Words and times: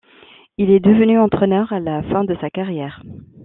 Il 0.57 0.71
est 0.71 0.79
devenu 0.79 1.19
entraîneur 1.19 1.71
à 1.71 1.79
la 1.79 2.01
fin 2.01 2.23
de 2.23 2.35
sa 2.41 2.49
carrière. 2.49 3.03